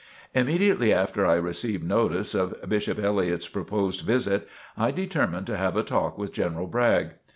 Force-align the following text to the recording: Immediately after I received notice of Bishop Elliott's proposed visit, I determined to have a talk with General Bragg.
Immediately 0.33 0.91
after 0.91 1.27
I 1.27 1.35
received 1.35 1.83
notice 1.83 2.33
of 2.33 2.59
Bishop 2.67 2.97
Elliott's 2.97 3.47
proposed 3.47 4.01
visit, 4.01 4.47
I 4.75 4.89
determined 4.89 5.45
to 5.45 5.57
have 5.57 5.77
a 5.77 5.83
talk 5.83 6.17
with 6.17 6.33
General 6.33 6.65
Bragg. 6.65 7.11